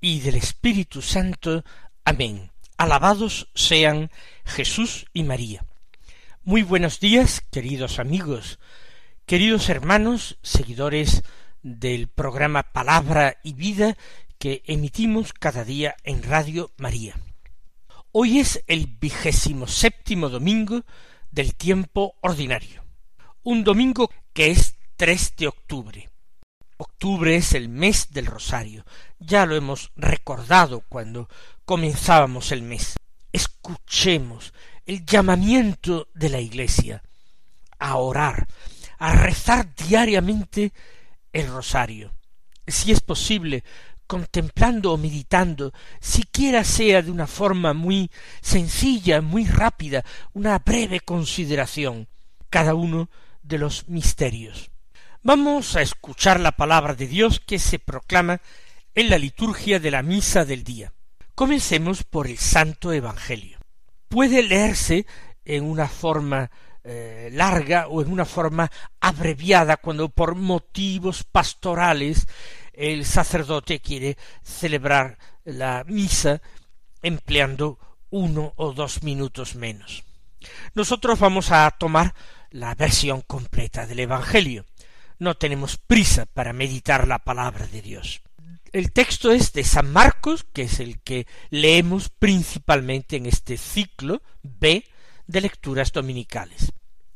y 0.00 0.20
del 0.20 0.36
Espíritu 0.36 1.02
Santo. 1.02 1.64
Amén. 2.04 2.50
Alabados 2.76 3.48
sean 3.54 4.10
Jesús 4.44 5.06
y 5.12 5.24
María. 5.24 5.64
Muy 6.44 6.62
buenos 6.62 7.00
días, 7.00 7.42
queridos 7.50 7.98
amigos, 7.98 8.58
queridos 9.26 9.68
hermanos, 9.68 10.38
seguidores 10.42 11.22
del 11.62 12.08
programa 12.08 12.62
Palabra 12.62 13.38
y 13.42 13.52
Vida 13.52 13.96
que 14.38 14.62
emitimos 14.66 15.32
cada 15.32 15.64
día 15.64 15.96
en 16.04 16.22
Radio 16.22 16.70
María. 16.76 17.16
Hoy 18.12 18.38
es 18.38 18.64
el 18.68 18.86
vigésimo 18.86 19.66
séptimo 19.66 20.28
domingo 20.28 20.84
del 21.30 21.54
tiempo 21.54 22.14
ordinario, 22.20 22.84
un 23.42 23.64
domingo 23.64 24.10
que 24.32 24.50
es 24.50 24.76
3 24.96 25.36
de 25.36 25.48
octubre. 25.48 26.08
Octubre 26.80 27.34
es 27.34 27.54
el 27.54 27.68
mes 27.68 28.12
del 28.12 28.26
rosario. 28.26 28.86
Ya 29.18 29.46
lo 29.46 29.56
hemos 29.56 29.90
recordado 29.96 30.84
cuando 30.88 31.28
comenzábamos 31.64 32.52
el 32.52 32.62
mes. 32.62 32.94
Escuchemos 33.32 34.54
el 34.86 35.04
llamamiento 35.04 36.06
de 36.14 36.28
la 36.28 36.40
Iglesia 36.40 37.02
a 37.80 37.96
orar, 37.96 38.46
a 38.98 39.12
rezar 39.12 39.74
diariamente 39.74 40.72
el 41.32 41.48
rosario. 41.48 42.14
Si 42.64 42.92
es 42.92 43.00
posible, 43.00 43.64
contemplando 44.06 44.92
o 44.92 44.98
meditando, 44.98 45.72
siquiera 46.00 46.62
sea 46.62 47.02
de 47.02 47.10
una 47.10 47.26
forma 47.26 47.74
muy 47.74 48.08
sencilla, 48.40 49.20
muy 49.20 49.46
rápida, 49.46 50.04
una 50.32 50.60
breve 50.60 51.00
consideración, 51.00 52.06
cada 52.50 52.74
uno 52.74 53.10
de 53.42 53.58
los 53.58 53.88
misterios. 53.88 54.70
Vamos 55.24 55.74
a 55.74 55.82
escuchar 55.82 56.38
la 56.38 56.52
palabra 56.52 56.94
de 56.94 57.08
Dios 57.08 57.40
que 57.40 57.58
se 57.58 57.80
proclama 57.80 58.40
en 58.94 59.10
la 59.10 59.18
liturgia 59.18 59.80
de 59.80 59.90
la 59.90 60.02
misa 60.02 60.44
del 60.44 60.62
día. 60.62 60.92
Comencemos 61.34 62.04
por 62.04 62.28
el 62.28 62.38
Santo 62.38 62.92
Evangelio. 62.92 63.58
Puede 64.08 64.44
leerse 64.44 65.06
en 65.44 65.64
una 65.64 65.88
forma 65.88 66.52
eh, 66.84 67.30
larga 67.32 67.88
o 67.88 68.00
en 68.00 68.12
una 68.12 68.24
forma 68.24 68.70
abreviada 69.00 69.76
cuando 69.78 70.08
por 70.08 70.36
motivos 70.36 71.24
pastorales 71.24 72.28
el 72.72 73.04
sacerdote 73.04 73.80
quiere 73.80 74.16
celebrar 74.44 75.18
la 75.44 75.82
misa 75.84 76.40
empleando 77.02 77.80
uno 78.10 78.52
o 78.54 78.72
dos 78.72 79.02
minutos 79.02 79.56
menos. 79.56 80.04
Nosotros 80.74 81.18
vamos 81.18 81.50
a 81.50 81.68
tomar 81.72 82.14
la 82.50 82.76
versión 82.76 83.22
completa 83.22 83.84
del 83.84 83.98
Evangelio 83.98 84.64
no 85.18 85.36
tenemos 85.36 85.76
prisa 85.76 86.26
para 86.26 86.52
meditar 86.52 87.08
la 87.08 87.18
palabra 87.18 87.66
de 87.66 87.82
Dios. 87.82 88.22
El 88.72 88.92
texto 88.92 89.32
es 89.32 89.52
de 89.52 89.64
San 89.64 89.92
Marcos, 89.92 90.44
que 90.52 90.62
es 90.62 90.80
el 90.80 91.00
que 91.00 91.26
leemos 91.50 92.10
principalmente 92.10 93.16
en 93.16 93.26
este 93.26 93.56
ciclo 93.56 94.22
B 94.42 94.84
de 95.26 95.40
lecturas 95.40 95.92
dominicales. 95.92 96.72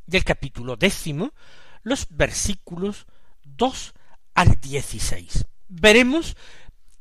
Del 0.07 0.25
capítulo 0.25 0.77
décimo, 0.77 1.33
los 1.83 2.07
versículos 2.11 3.07
dos 3.45 3.93
al 4.35 4.61
dieciséis. 4.61 5.45
Veremos 5.69 6.37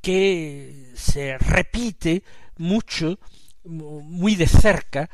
que 0.02 0.92
se 0.96 1.38
repite 1.38 2.24
mucho, 2.58 3.20
muy 3.64 4.36
de 4.36 4.48
cerca, 4.48 5.10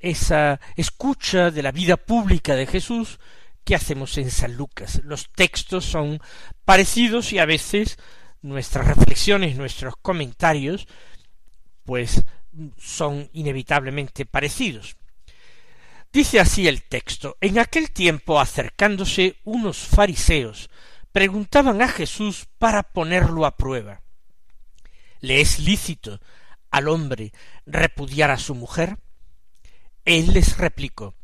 esa 0.00 0.60
escucha 0.76 1.50
de 1.50 1.62
la 1.62 1.72
vida 1.72 1.96
pública 1.96 2.54
de 2.54 2.66
Jesús 2.66 3.18
¿Qué 3.64 3.74
hacemos 3.74 4.18
en 4.18 4.30
San 4.30 4.56
Lucas. 4.56 5.00
Los 5.04 5.30
textos 5.32 5.84
son 5.86 6.20
parecidos 6.64 7.32
y 7.32 7.38
a 7.38 7.46
veces 7.46 7.98
nuestras 8.42 8.86
reflexiones, 8.86 9.56
nuestros 9.56 9.94
comentarios, 9.96 10.86
pues 11.84 12.24
son 12.78 13.30
inevitablemente 13.32 14.26
parecidos. 14.26 14.96
Dice 16.12 16.38
así 16.38 16.68
el 16.68 16.84
texto 16.84 17.36
En 17.40 17.58
aquel 17.58 17.90
tiempo 17.90 18.38
acercándose 18.38 19.36
unos 19.42 19.78
fariseos 19.78 20.70
preguntaban 21.10 21.82
a 21.82 21.88
Jesús 21.88 22.46
para 22.58 22.84
ponerlo 22.84 23.46
a 23.46 23.56
prueba 23.56 24.00
¿Le 25.20 25.40
es 25.40 25.58
lícito 25.58 26.20
al 26.70 26.88
hombre 26.88 27.32
repudiar 27.66 28.30
a 28.30 28.38
su 28.38 28.54
mujer? 28.54 28.98
Él 30.04 30.34
les 30.34 30.56
replicó 30.56 31.14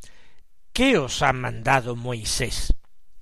¿Qué 0.80 0.96
os 0.96 1.20
ha 1.20 1.34
mandado 1.34 1.94
Moisés? 1.94 2.72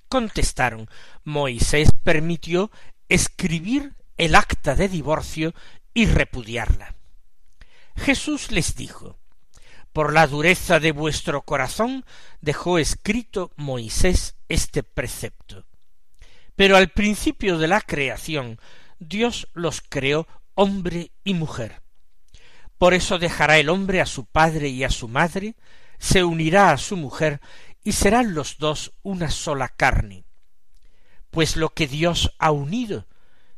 Contestaron 0.09 0.89
Moisés 1.25 1.91
permitió 2.05 2.71
escribir 3.09 3.97
el 4.17 4.37
acta 4.37 4.77
de 4.77 4.89
divorcio 4.89 5.55
y 5.93 6.07
repudiarla. 6.07 6.95
Jesús 7.97 8.53
les 8.53 8.77
dijo 8.77 9.19
Por 9.93 10.13
la 10.13 10.29
dureza 10.29 10.79
de 10.79 10.93
vuestro 10.93 11.43
corazón 11.43 12.05
dejó 12.41 12.79
escrito 12.79 13.51
Moisés 13.57 14.37
este 14.49 14.85
precepto. 14.85 15.67
Pero 16.55 16.77
al 16.77 16.91
principio 16.91 17.59
de 17.59 17.67
la 17.67 17.81
creación 17.81 18.61
Dios 19.01 19.49
los 19.53 19.81
creó 19.81 20.29
hombre 20.55 21.11
y 21.25 21.35
mujer. 21.35 21.83
Por 22.79 22.95
eso 22.95 23.19
dejará 23.19 23.59
el 23.59 23.69
hombre 23.69 24.01
a 24.01 24.07
su 24.07 24.27
padre 24.27 24.69
y 24.69 24.85
a 24.85 24.91
su 24.91 25.09
madre, 25.09 25.57
se 25.99 26.25
unirá 26.25 26.71
a 26.73 26.79
su 26.79 26.97
mujer 26.97 27.41
y 27.85 27.93
serán 27.93 28.35
los 28.35 28.59
dos 28.59 28.93
una 29.03 29.31
sola 29.31 29.69
carne. 29.69 30.25
Pues 31.31 31.57
lo 31.57 31.71
que 31.71 31.87
Dios 31.87 32.35
ha 32.39 32.51
unido, 32.51 33.07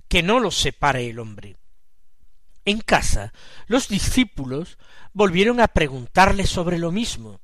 que 0.08 0.22
no 0.22 0.40
lo 0.40 0.50
separe 0.50 1.08
el 1.08 1.18
hombre. 1.18 1.56
En 2.64 2.80
casa, 2.80 3.32
los 3.66 3.88
discípulos 3.88 4.78
volvieron 5.12 5.60
a 5.60 5.68
preguntarle 5.68 6.46
sobre 6.46 6.78
lo 6.78 6.92
mismo. 6.92 7.40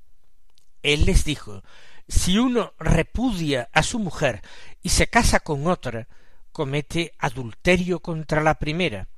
Él 0.83 1.07
les 1.07 1.25
dijo, 1.25 1.63
si 2.09 2.39
uno 2.39 2.75
repudia 2.79 3.69
a 3.73 3.83
su 3.83 3.99
mujer 3.99 4.43
y 4.83 4.91
se 4.91 5.09
casa 5.09 5.41
con 5.41 5.67
otra, 5.67 6.07
comete 6.53 7.15
adulterio 7.19 8.01
contra 8.01 8.43
la 8.43 8.55
primera. 8.55 9.09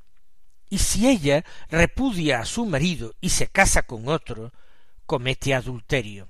Y 0.71 0.79
si 0.79 1.09
ella 1.09 1.45
repudia 1.69 2.41
a 2.41 2.45
su 2.45 2.65
marido 2.67 3.15
y 3.21 3.31
se 3.31 3.49
casa 3.49 3.83
con 3.83 4.09
otro, 4.09 4.53
comete 5.09 5.55
adulterio. 5.55 6.29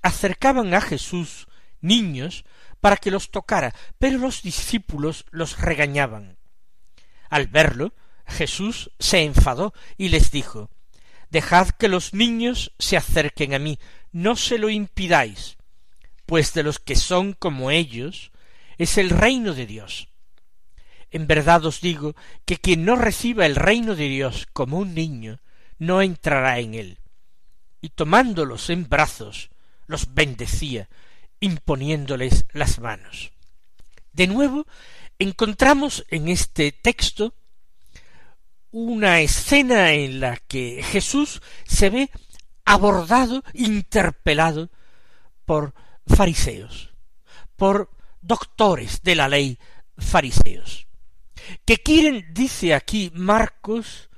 Acercaban 0.00 0.72
a 0.72 0.80
Jesús 0.80 1.46
niños 1.82 2.46
para 2.80 2.96
que 2.96 3.10
los 3.10 3.30
tocara, 3.30 3.74
pero 3.98 4.16
los 4.16 4.42
discípulos 4.42 5.26
los 5.30 5.60
regañaban. 5.60 6.38
Al 7.28 7.48
verlo, 7.48 7.92
Jesús 8.26 8.90
se 8.98 9.22
enfadó 9.22 9.74
y 9.98 10.08
les 10.08 10.30
dijo 10.30 10.70
Dejad 11.28 11.68
que 11.78 11.88
los 11.88 12.14
niños 12.14 12.72
se 12.78 12.96
acerquen 12.96 13.52
a 13.52 13.58
mí, 13.58 13.78
no 14.10 14.36
se 14.36 14.56
lo 14.56 14.70
impidáis, 14.70 15.58
pues 16.24 16.54
de 16.54 16.62
los 16.62 16.78
que 16.78 16.96
son 16.96 17.34
como 17.34 17.70
ellos 17.70 18.32
es 18.78 18.96
el 18.96 19.10
reino 19.10 19.52
de 19.52 19.66
Dios. 19.66 20.08
En 21.10 21.26
verdad 21.26 21.66
os 21.66 21.82
digo 21.82 22.16
que 22.46 22.56
quien 22.56 22.86
no 22.86 22.96
reciba 22.96 23.44
el 23.44 23.54
reino 23.54 23.94
de 23.96 24.08
Dios 24.08 24.48
como 24.54 24.78
un 24.78 24.94
niño, 24.94 25.40
no 25.78 26.00
entrará 26.00 26.58
en 26.58 26.74
él 26.74 26.99
y 27.80 27.90
tomándolos 27.90 28.70
en 28.70 28.88
brazos, 28.88 29.50
los 29.86 30.14
bendecía, 30.14 30.88
imponiéndoles 31.40 32.46
las 32.52 32.78
manos. 32.78 33.32
De 34.12 34.26
nuevo, 34.26 34.66
encontramos 35.18 36.04
en 36.08 36.28
este 36.28 36.72
texto 36.72 37.34
una 38.70 39.20
escena 39.20 39.92
en 39.92 40.20
la 40.20 40.36
que 40.36 40.82
Jesús 40.82 41.42
se 41.66 41.90
ve 41.90 42.10
abordado, 42.64 43.42
interpelado 43.52 44.70
por 45.44 45.74
fariseos, 46.06 46.94
por 47.56 47.90
doctores 48.20 49.02
de 49.02 49.16
la 49.16 49.28
ley 49.28 49.58
fariseos, 49.96 50.86
que 51.64 51.78
quieren, 51.78 52.32
dice 52.32 52.74
aquí 52.74 53.10
Marcos, 53.14 54.08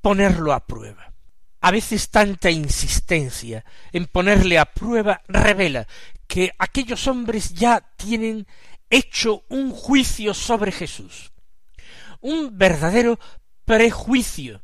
ponerlo 0.00 0.52
a 0.52 0.66
prueba. 0.66 1.09
A 1.60 1.70
veces 1.70 2.08
tanta 2.08 2.50
insistencia 2.50 3.64
en 3.92 4.06
ponerle 4.06 4.58
a 4.58 4.64
prueba 4.64 5.22
revela 5.28 5.86
que 6.26 6.52
aquellos 6.58 7.06
hombres 7.06 7.52
ya 7.54 7.80
tienen 7.96 8.46
hecho 8.88 9.44
un 9.48 9.70
juicio 9.70 10.32
sobre 10.32 10.72
Jesús, 10.72 11.32
un 12.20 12.56
verdadero 12.56 13.18
prejuicio 13.64 14.62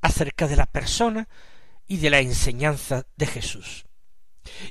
acerca 0.00 0.46
de 0.46 0.56
la 0.56 0.66
persona 0.66 1.28
y 1.86 1.96
de 1.96 2.10
la 2.10 2.20
enseñanza 2.20 3.06
de 3.16 3.26
Jesús. 3.26 3.84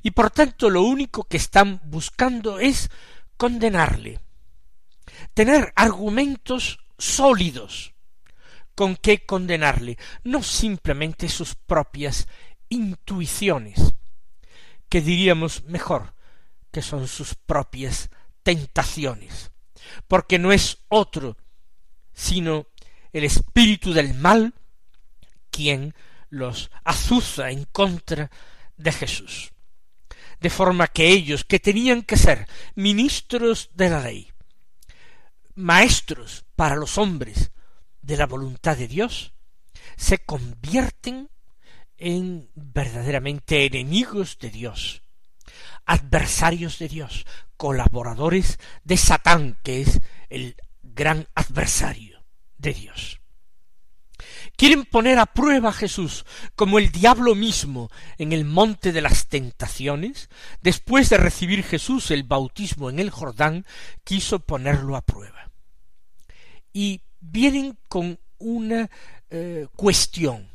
Y 0.01 0.11
por 0.11 0.31
tanto 0.31 0.69
lo 0.69 0.83
único 0.83 1.25
que 1.25 1.37
están 1.37 1.81
buscando 1.83 2.59
es 2.59 2.89
condenarle, 3.37 4.19
tener 5.33 5.73
argumentos 5.75 6.79
sólidos 6.97 7.93
con 8.79 8.95
que 8.95 9.25
condenarle, 9.25 9.97
no 10.23 10.41
simplemente 10.41 11.27
sus 11.27 11.53
propias 11.53 12.29
intuiciones, 12.69 13.93
que 14.87 15.01
diríamos 15.01 15.65
mejor 15.65 16.13
que 16.71 16.81
son 16.81 17.09
sus 17.09 17.35
propias 17.35 18.09
tentaciones, 18.41 19.51
porque 20.07 20.39
no 20.39 20.53
es 20.53 20.77
otro 20.87 21.35
sino 22.13 22.67
el 23.11 23.25
espíritu 23.25 23.91
del 23.91 24.13
mal 24.13 24.53
quien 25.49 25.93
los 26.29 26.71
azuza 26.85 27.51
en 27.51 27.65
contra 27.65 28.31
de 28.77 28.93
Jesús. 28.93 29.51
De 30.39 30.49
forma 30.49 30.87
que 30.87 31.09
ellos, 31.09 31.43
que 31.43 31.59
tenían 31.59 32.01
que 32.01 32.15
ser 32.15 32.47
ministros 32.75 33.71
de 33.73 33.89
la 33.89 33.99
ley, 33.99 34.31
maestros 35.55 36.45
para 36.55 36.77
los 36.77 36.97
hombres 36.97 37.51
de 38.09 38.17
la 38.17 38.25
voluntad 38.25 38.75
de 38.75 38.87
Dios, 38.87 39.33
se 39.95 40.17
convierten 40.17 41.29
en 41.95 42.49
verdaderamente 42.55 43.67
enemigos 43.67 44.39
de 44.39 44.49
Dios, 44.49 45.03
adversarios 45.85 46.79
de 46.79 46.87
Dios, 46.87 47.27
colaboradores 47.55 48.57
de 48.83 48.97
Satán, 48.97 49.59
que 49.63 49.81
es 49.81 50.01
el 50.29 50.55
gran 50.81 51.27
adversario 51.35 52.25
de 52.57 52.73
Dios. 52.73 53.21
Quieren 54.57 54.85
poner 54.85 55.19
a 55.19 55.27
prueba 55.27 55.69
a 55.69 55.73
Jesús 55.73 56.25
como 56.55 56.79
el 56.79 56.91
diablo 56.91 57.35
mismo 57.35 57.91
en 58.17 58.33
el 58.33 58.43
monte 58.43 58.91
de 58.91 59.01
las 59.01 59.27
tentaciones, 59.27 60.29
después 60.61 61.09
de 61.09 61.17
recibir 61.17 61.63
Jesús 61.63 62.09
el 62.09 62.23
bautismo 62.23 62.89
en 62.89 62.97
el 62.97 63.11
Jordán, 63.11 63.67
quiso 64.03 64.39
ponerlo 64.39 64.95
a 64.95 65.03
prueba. 65.03 65.51
Y 66.73 67.03
vienen 67.19 67.77
con 67.87 68.19
una 68.37 68.89
eh, 69.29 69.67
cuestión 69.75 70.49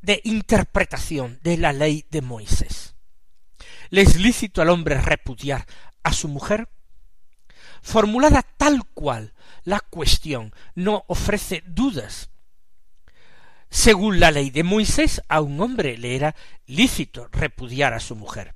de 0.00 0.20
interpretación 0.24 1.38
de 1.42 1.56
la 1.56 1.72
ley 1.72 2.04
de 2.10 2.22
Moisés. 2.22 2.94
¿Le 3.90 4.02
es 4.02 4.16
lícito 4.16 4.62
al 4.62 4.70
hombre 4.70 5.00
repudiar 5.00 5.66
a 6.02 6.12
su 6.12 6.28
mujer? 6.28 6.68
Formulada 7.82 8.42
tal 8.42 8.84
cual, 8.94 9.32
la 9.64 9.80
cuestión 9.80 10.54
no 10.74 11.04
ofrece 11.08 11.62
dudas. 11.66 12.30
Según 13.70 14.20
la 14.20 14.30
ley 14.30 14.50
de 14.50 14.64
Moisés, 14.64 15.22
a 15.28 15.40
un 15.40 15.60
hombre 15.60 15.96
le 15.96 16.16
era 16.16 16.36
lícito 16.66 17.28
repudiar 17.32 17.94
a 17.94 18.00
su 18.00 18.16
mujer. 18.16 18.54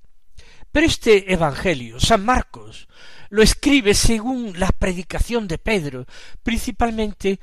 Pero 0.76 0.88
este 0.88 1.32
Evangelio, 1.32 1.98
San 1.98 2.22
Marcos, 2.22 2.86
lo 3.30 3.42
escribe 3.42 3.94
según 3.94 4.60
la 4.60 4.68
predicación 4.68 5.48
de 5.48 5.56
Pedro, 5.56 6.04
principalmente 6.42 7.40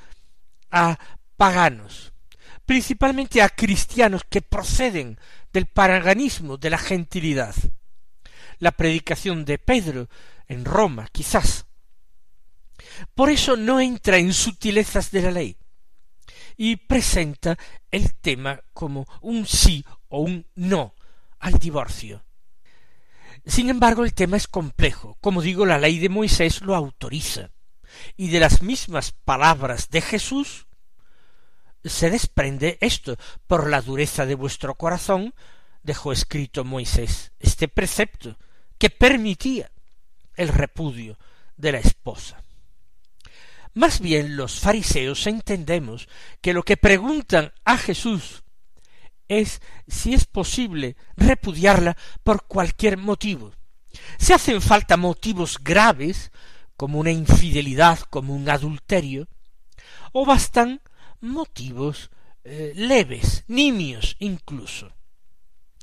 a 0.70 1.00
paganos, 1.36 2.14
principalmente 2.64 3.42
a 3.42 3.50
cristianos 3.50 4.22
que 4.30 4.44
proceden 4.44 5.20
del 5.52 5.66
paganismo, 5.66 6.58
de 6.58 6.70
la 6.70 6.78
gentilidad. 6.78 7.56
La 8.60 8.72
predicación 8.72 9.46
de 9.46 9.58
Pedro 9.58 10.10
en 10.48 10.64
Roma, 10.64 11.08
quizás. 11.12 11.66
Por 13.16 13.32
eso 13.32 13.58
no 13.58 13.80
entra 13.80 14.18
en 14.18 14.32
sutilezas 14.32 15.10
de 15.10 15.22
la 15.24 15.32
ley 15.32 15.58
y 16.56 16.76
presenta 16.76 17.58
el 17.90 18.14
tema 18.14 18.62
como 18.74 19.08
un 19.22 19.48
sí 19.48 19.84
o 20.10 20.20
un 20.20 20.46
no 20.54 20.94
al 21.40 21.54
divorcio. 21.54 22.24
Sin 23.46 23.70
embargo, 23.70 24.04
el 24.06 24.14
tema 24.14 24.38
es 24.38 24.48
complejo. 24.48 25.18
Como 25.22 25.42
digo, 25.42 25.66
la 25.66 25.78
ley 25.78 26.00
de 26.00 26.10
Moisés 26.10 26.62
lo 26.62 26.76
autoriza. 26.76 27.52
Y 28.16 28.30
de 28.30 28.40
las 28.40 28.62
mismas 28.62 29.12
palabras 29.12 29.90
de 29.90 30.02
Jesús 30.02 30.68
se 31.84 32.10
desprende 32.10 32.78
esto. 32.82 33.18
Por 33.48 33.70
la 33.70 33.82
dureza 33.82 34.26
de 34.26 34.36
vuestro 34.36 34.76
corazón 34.76 35.34
dejó 35.84 36.14
escrito 36.14 36.64
Moisés 36.64 37.32
este 37.40 37.68
precepto 37.68 38.38
que 38.78 38.90
permitía 38.90 39.72
el 40.36 40.48
repudio 40.48 41.18
de 41.58 41.74
la 41.74 41.80
esposa. 41.80 42.42
Más 43.74 44.00
bien 44.00 44.38
los 44.38 44.60
fariseos 44.60 45.26
entendemos 45.28 46.08
que 46.42 46.54
lo 46.54 46.64
que 46.64 46.78
preguntan 46.78 47.54
a 47.66 47.78
Jesús 47.78 48.43
es 49.28 49.62
si 49.88 50.14
es 50.14 50.26
posible 50.26 50.96
repudiarla 51.16 51.98
por 52.24 52.46
cualquier 52.46 52.98
motivo. 52.98 53.52
Si 54.18 54.34
hacen 54.34 54.62
falta 54.62 54.98
motivos 54.98 55.60
graves, 55.62 56.32
como 56.76 57.00
una 57.00 57.12
infidelidad, 57.12 58.00
como 58.10 58.36
un 58.36 58.50
adulterio, 58.50 59.28
o 60.12 60.26
bastan 60.26 60.82
motivos 61.22 62.12
eh, 62.44 62.74
leves, 62.76 63.44
nimios 63.48 64.16
incluso. 64.20 64.92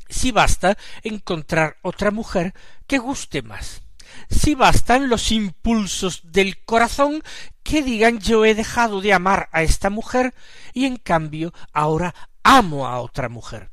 Si 0.08 0.32
basta 0.32 0.76
encontrar 1.02 1.78
otra 1.82 2.10
mujer 2.10 2.52
que 2.86 2.98
guste 2.98 3.42
más. 3.42 3.82
Si 4.28 4.56
bastan 4.56 5.08
los 5.08 5.30
impulsos 5.30 6.32
del 6.32 6.64
corazón 6.64 7.22
que 7.62 7.82
digan 7.82 8.18
yo 8.18 8.44
he 8.44 8.54
dejado 8.54 9.00
de 9.00 9.12
amar 9.12 9.48
a 9.52 9.62
esta 9.62 9.88
mujer 9.88 10.34
y 10.74 10.86
en 10.86 10.96
cambio 10.96 11.52
ahora 11.72 12.14
amo 12.42 12.86
a 12.86 13.00
otra 13.00 13.28
mujer. 13.28 13.70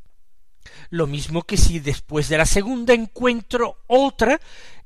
Lo 0.89 1.07
mismo 1.07 1.43
que 1.43 1.57
si 1.57 1.79
después 1.79 2.29
de 2.29 2.37
la 2.37 2.45
segunda 2.45 2.93
encuentro 2.93 3.83
otra 3.87 4.39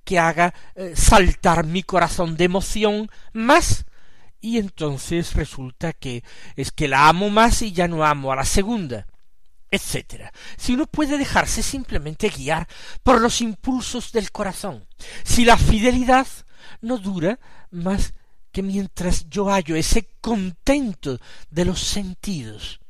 que 0.03 0.19
haga 0.19 0.53
eh, 0.75 0.93
saltar 0.95 1.65
mi 1.65 1.83
corazón 1.83 2.35
de 2.35 2.45
emoción 2.45 3.09
más 3.33 3.85
y 4.39 4.57
entonces 4.57 5.33
resulta 5.33 5.93
que 5.93 6.23
es 6.55 6.71
que 6.71 6.87
la 6.87 7.07
amo 7.07 7.29
más 7.29 7.61
y 7.61 7.71
ya 7.71 7.87
no 7.87 8.03
amo 8.03 8.31
a 8.31 8.35
la 8.35 8.45
segunda 8.45 9.07
etcétera. 9.71 10.33
Si 10.57 10.73
uno 10.73 10.85
puede 10.85 11.17
dejarse 11.17 11.63
simplemente 11.63 12.29
guiar 12.29 12.67
por 13.03 13.21
los 13.21 13.41
impulsos 13.41 14.11
del 14.11 14.31
corazón, 14.31 14.85
si 15.23 15.45
la 15.45 15.57
fidelidad 15.57 16.27
no 16.81 16.97
dura 16.97 17.39
más 17.71 18.13
que 18.51 18.61
mientras 18.61 19.29
yo 19.29 19.45
hallo 19.45 19.77
ese 19.77 20.09
contento 20.19 21.19
de 21.49 21.65
los 21.65 21.79
sentidos, 21.79 22.80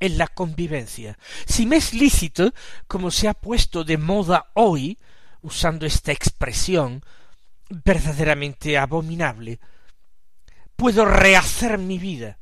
en 0.00 0.18
la 0.18 0.26
convivencia. 0.28 1.18
Si 1.46 1.66
me 1.66 1.76
es 1.76 1.94
lícito, 1.94 2.52
como 2.86 3.10
se 3.10 3.28
ha 3.28 3.34
puesto 3.34 3.84
de 3.84 3.98
moda 3.98 4.50
hoy, 4.54 4.98
usando 5.42 5.86
esta 5.86 6.12
expresión 6.12 7.02
verdaderamente 7.68 8.78
abominable, 8.78 9.58
puedo 10.76 11.04
rehacer 11.04 11.78
mi 11.78 11.98
vida, 11.98 12.38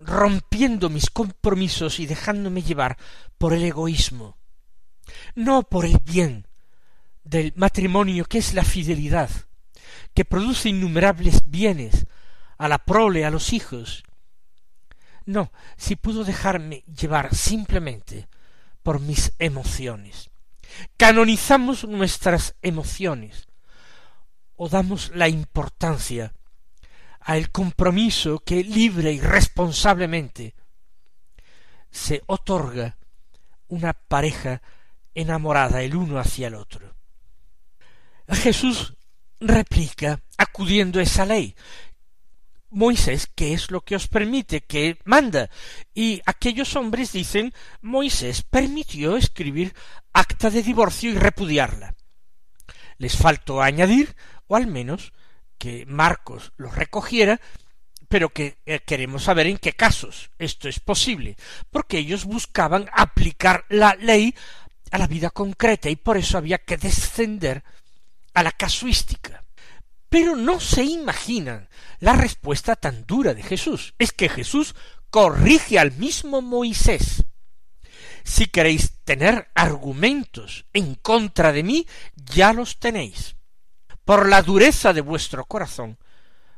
rompiendo 0.00 0.88
mis 0.88 1.10
compromisos 1.10 2.00
y 2.00 2.06
dejándome 2.06 2.62
llevar 2.62 2.96
por 3.36 3.52
el 3.52 3.64
egoísmo, 3.64 4.36
no 5.34 5.62
por 5.62 5.84
el 5.84 5.98
bien 6.04 6.46
del 7.24 7.52
matrimonio 7.56 8.24
que 8.24 8.38
es 8.38 8.54
la 8.54 8.64
fidelidad, 8.64 9.30
que 10.14 10.24
produce 10.24 10.70
innumerables 10.70 11.42
bienes 11.48 12.06
a 12.56 12.68
la 12.68 12.78
prole, 12.78 13.24
a 13.24 13.30
los 13.30 13.52
hijos, 13.52 14.02
no, 15.28 15.52
si 15.76 15.94
pudo 15.94 16.24
dejarme 16.24 16.84
llevar 16.84 17.34
simplemente 17.34 18.28
por 18.82 18.98
mis 18.98 19.34
emociones. 19.38 20.30
Canonizamos 20.96 21.84
nuestras 21.84 22.54
emociones 22.62 23.46
o 24.56 24.70
damos 24.70 25.10
la 25.14 25.28
importancia 25.28 26.32
al 27.20 27.50
compromiso 27.50 28.38
que 28.38 28.64
libre 28.64 29.12
y 29.12 29.20
responsablemente 29.20 30.54
se 31.90 32.22
otorga 32.24 32.96
una 33.66 33.92
pareja 33.92 34.62
enamorada 35.14 35.82
el 35.82 35.94
uno 35.94 36.18
hacia 36.18 36.46
el 36.46 36.54
otro. 36.54 36.96
Jesús 38.30 38.94
replica 39.40 40.22
acudiendo 40.38 41.00
a 41.00 41.02
esa 41.02 41.26
ley 41.26 41.54
Moisés, 42.70 43.28
¿qué 43.34 43.54
es 43.54 43.70
lo 43.70 43.80
que 43.80 43.96
os 43.96 44.08
permite? 44.08 44.60
que 44.60 44.98
manda? 45.04 45.48
Y 45.94 46.20
aquellos 46.26 46.76
hombres 46.76 47.12
dicen, 47.12 47.52
Moisés 47.80 48.42
permitió 48.42 49.16
escribir 49.16 49.74
acta 50.12 50.50
de 50.50 50.62
divorcio 50.62 51.10
y 51.10 51.14
repudiarla. 51.14 51.94
Les 52.98 53.16
faltó 53.16 53.62
añadir, 53.62 54.14
o 54.46 54.56
al 54.56 54.66
menos 54.66 55.12
que 55.56 55.86
Marcos 55.86 56.52
lo 56.56 56.70
recogiera, 56.70 57.40
pero 58.08 58.30
que 58.30 58.58
eh, 58.66 58.80
queremos 58.80 59.24
saber 59.24 59.46
en 59.46 59.58
qué 59.58 59.72
casos 59.74 60.30
esto 60.38 60.68
es 60.68 60.80
posible, 60.80 61.36
porque 61.70 61.98
ellos 61.98 62.24
buscaban 62.24 62.88
aplicar 62.92 63.64
la 63.68 63.94
ley 63.94 64.34
a 64.90 64.98
la 64.98 65.06
vida 65.06 65.30
concreta 65.30 65.90
y 65.90 65.96
por 65.96 66.16
eso 66.16 66.38
había 66.38 66.58
que 66.58 66.76
descender 66.76 67.62
a 68.34 68.42
la 68.42 68.52
casuística. 68.52 69.44
Pero 70.08 70.36
no 70.36 70.60
se 70.60 70.84
imaginan 70.84 71.68
la 72.00 72.14
respuesta 72.14 72.76
tan 72.76 73.06
dura 73.06 73.34
de 73.34 73.42
Jesús. 73.42 73.94
Es 73.98 74.12
que 74.12 74.28
Jesús 74.28 74.74
corrige 75.10 75.78
al 75.78 75.92
mismo 75.92 76.40
Moisés. 76.40 77.24
Si 78.24 78.46
queréis 78.46 78.92
tener 79.04 79.50
argumentos 79.54 80.66
en 80.72 80.94
contra 80.94 81.52
de 81.52 81.62
mí, 81.62 81.86
ya 82.14 82.52
los 82.52 82.78
tenéis. 82.78 83.36
Por 84.04 84.28
la 84.28 84.42
dureza 84.42 84.92
de 84.92 85.00
vuestro 85.00 85.44
corazón, 85.44 85.98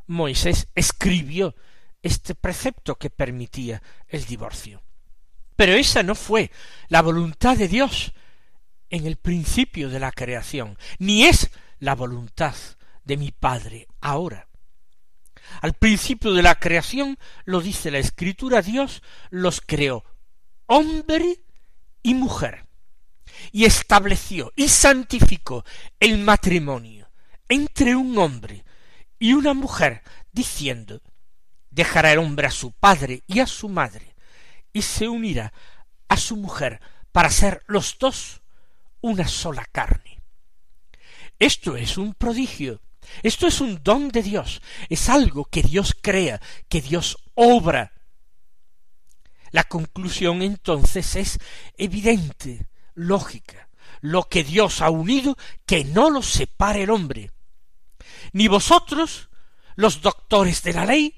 Moisés 0.06 0.68
escribió 0.74 1.54
este 2.02 2.34
precepto 2.34 2.96
que 2.96 3.10
permitía 3.10 3.82
el 4.08 4.24
divorcio. 4.24 4.82
Pero 5.56 5.74
esa 5.74 6.02
no 6.02 6.14
fue 6.14 6.50
la 6.88 7.02
voluntad 7.02 7.56
de 7.56 7.68
Dios 7.68 8.12
en 8.88 9.06
el 9.06 9.16
principio 9.16 9.88
de 9.88 10.00
la 10.00 10.10
creación, 10.10 10.78
ni 10.98 11.24
es 11.24 11.50
la 11.78 11.94
voluntad 11.94 12.54
de 13.10 13.16
mi 13.16 13.32
Padre 13.32 13.88
ahora. 14.00 14.46
Al 15.62 15.74
principio 15.74 16.32
de 16.32 16.42
la 16.42 16.54
creación, 16.54 17.18
lo 17.44 17.60
dice 17.60 17.90
la 17.90 17.98
Escritura, 17.98 18.62
Dios 18.62 19.02
los 19.30 19.60
creó 19.60 20.04
hombre 20.66 21.40
y 22.04 22.14
mujer, 22.14 22.66
y 23.50 23.64
estableció 23.64 24.52
y 24.54 24.68
santificó 24.68 25.64
el 25.98 26.18
matrimonio 26.18 27.10
entre 27.48 27.96
un 27.96 28.16
hombre 28.16 28.64
y 29.18 29.32
una 29.32 29.54
mujer, 29.54 30.02
diciendo, 30.30 31.02
dejará 31.68 32.12
el 32.12 32.20
hombre 32.20 32.46
a 32.46 32.52
su 32.52 32.70
padre 32.70 33.24
y 33.26 33.40
a 33.40 33.48
su 33.48 33.68
madre, 33.68 34.14
y 34.72 34.82
se 34.82 35.08
unirá 35.08 35.52
a 36.06 36.16
su 36.16 36.36
mujer 36.36 36.80
para 37.10 37.28
ser 37.28 37.64
los 37.66 37.98
dos 37.98 38.40
una 39.00 39.26
sola 39.26 39.66
carne. 39.72 40.22
Esto 41.40 41.76
es 41.76 41.98
un 41.98 42.14
prodigio, 42.14 42.80
esto 43.22 43.46
es 43.46 43.60
un 43.60 43.82
don 43.82 44.08
de 44.08 44.22
Dios, 44.22 44.62
es 44.88 45.08
algo 45.08 45.44
que 45.44 45.62
Dios 45.62 45.96
crea, 46.00 46.40
que 46.68 46.80
Dios 46.80 47.18
obra. 47.34 47.92
La 49.50 49.64
conclusión 49.64 50.42
entonces 50.42 51.16
es 51.16 51.38
evidente, 51.76 52.68
lógica. 52.94 53.68
Lo 54.00 54.28
que 54.28 54.44
Dios 54.44 54.80
ha 54.80 54.90
unido, 54.90 55.36
que 55.66 55.84
no 55.84 56.08
lo 56.08 56.22
separe 56.22 56.84
el 56.84 56.90
hombre. 56.90 57.32
Ni 58.32 58.48
vosotros, 58.48 59.28
los 59.76 60.00
doctores 60.00 60.62
de 60.62 60.72
la 60.72 60.86
ley, 60.86 61.14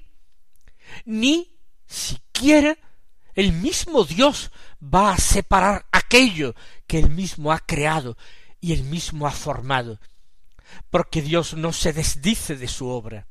ni 1.05 1.55
siquiera 1.85 2.77
el 3.35 3.51
mismo 3.51 4.03
Dios 4.03 4.51
va 4.81 5.13
a 5.13 5.17
separar 5.17 5.85
aquello 5.91 6.55
que 6.87 6.99
él 6.99 7.09
mismo 7.09 7.51
ha 7.51 7.59
creado 7.59 8.17
y 8.59 8.73
él 8.73 8.83
mismo 8.83 9.27
ha 9.27 9.31
formado, 9.31 9.99
porque 10.89 11.21
Dios 11.21 11.53
no 11.55 11.73
se 11.73 11.93
desdice 11.93 12.55
de 12.55 12.67
su 12.67 12.87
obra, 12.87 13.27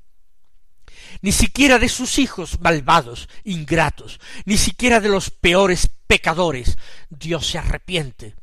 ni 1.20 1.32
siquiera 1.32 1.78
de 1.78 1.88
sus 1.88 2.18
hijos 2.18 2.60
malvados, 2.60 3.28
ingratos, 3.44 4.20
ni 4.44 4.56
siquiera 4.56 5.00
de 5.00 5.08
los 5.08 5.30
peores 5.30 5.90
pecadores, 6.06 6.78
Dios 7.10 7.46
se 7.46 7.58
arrepiente, 7.58 8.34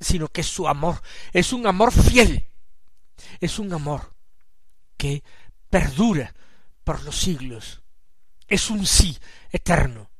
sino 0.00 0.28
que 0.28 0.42
su 0.42 0.68
amor 0.68 1.02
es 1.32 1.52
un 1.52 1.66
amor 1.66 1.92
fiel, 1.92 2.48
es 3.40 3.58
un 3.58 3.72
amor 3.72 4.14
que 4.96 5.22
perdura 5.70 6.34
por 6.84 7.02
los 7.04 7.16
siglos, 7.16 7.82
es 8.46 8.70
un 8.70 8.86
sí 8.86 9.18
eterno 9.50 10.10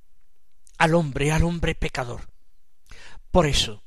al 0.76 0.94
hombre, 0.94 1.32
al 1.32 1.44
hombre 1.44 1.74
pecador. 1.74 2.28
Por 3.30 3.46
eso, 3.46 3.82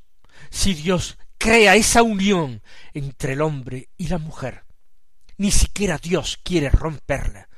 si 0.50 0.74
Dios 0.74 1.18
crea 1.42 1.74
esa 1.74 2.04
unión 2.04 2.62
entre 2.94 3.32
el 3.32 3.40
hombre 3.40 3.88
y 3.98 4.06
la 4.06 4.18
mujer, 4.18 4.64
ni 5.38 5.50
siquiera 5.50 5.98
Dios 5.98 6.38
quiere 6.40 6.70
romperla, 6.70 7.48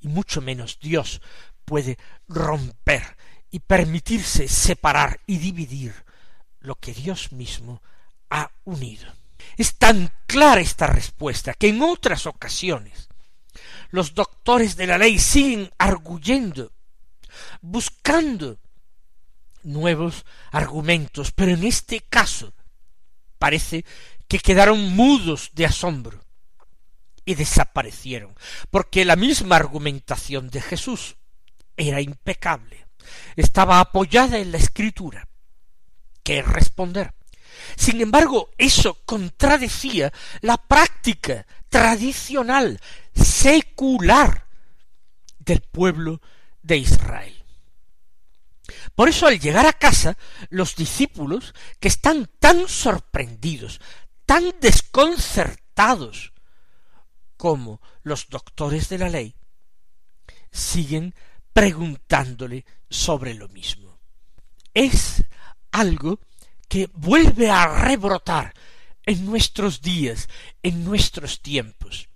y 0.00 0.08
mucho 0.08 0.40
menos 0.40 0.78
Dios 0.80 1.20
puede 1.66 1.98
romper 2.28 3.02
y 3.50 3.58
permitirse 3.60 4.48
separar 4.48 5.20
y 5.26 5.36
dividir 5.36 5.92
lo 6.60 6.76
que 6.76 6.94
Dios 6.94 7.30
mismo 7.32 7.82
ha 8.30 8.50
unido. 8.64 9.12
Es 9.58 9.76
tan 9.76 10.10
clara 10.26 10.62
esta 10.62 10.86
respuesta 10.86 11.52
que 11.52 11.68
en 11.68 11.82
otras 11.82 12.24
ocasiones 12.24 13.10
los 13.90 14.14
doctores 14.14 14.76
de 14.76 14.86
la 14.86 14.96
ley 14.96 15.18
siguen 15.18 15.70
arguyendo, 15.76 16.72
buscando 17.60 18.58
nuevos 19.62 20.24
argumentos, 20.52 21.32
pero 21.32 21.52
en 21.52 21.64
este 21.64 22.00
caso 22.00 22.54
parece 23.38 23.84
que 24.28 24.38
quedaron 24.38 24.94
mudos 24.94 25.50
de 25.54 25.66
asombro 25.66 26.24
y 27.24 27.34
desaparecieron, 27.34 28.34
porque 28.70 29.04
la 29.04 29.16
misma 29.16 29.56
argumentación 29.56 30.48
de 30.48 30.60
Jesús 30.60 31.16
era 31.76 32.00
impecable, 32.00 32.86
estaba 33.36 33.80
apoyada 33.80 34.38
en 34.38 34.52
la 34.52 34.58
escritura, 34.58 35.28
que 36.22 36.38
es 36.38 36.46
responder. 36.46 37.14
Sin 37.76 38.00
embargo, 38.00 38.50
eso 38.58 38.98
contradecía 39.04 40.12
la 40.40 40.56
práctica 40.56 41.46
tradicional, 41.68 42.80
secular 43.14 44.46
del 45.38 45.60
pueblo 45.62 46.20
de 46.62 46.78
Israel. 46.78 47.45
Por 48.94 49.08
eso 49.08 49.26
al 49.26 49.38
llegar 49.38 49.66
a 49.66 49.72
casa, 49.72 50.16
los 50.50 50.74
discípulos, 50.76 51.54
que 51.78 51.88
están 51.88 52.28
tan 52.38 52.68
sorprendidos, 52.68 53.80
tan 54.24 54.54
desconcertados 54.60 56.32
como 57.36 57.80
los 58.02 58.28
doctores 58.28 58.88
de 58.88 58.98
la 58.98 59.08
ley, 59.08 59.34
siguen 60.50 61.14
preguntándole 61.52 62.64
sobre 62.88 63.34
lo 63.34 63.48
mismo. 63.48 63.98
Es 64.74 65.22
algo 65.70 66.20
que 66.68 66.88
vuelve 66.92 67.50
a 67.50 67.66
rebrotar 67.66 68.54
en 69.04 69.24
nuestros 69.24 69.80
días, 69.80 70.28
en 70.62 70.84
nuestros 70.84 71.40
tiempos. 71.40 72.08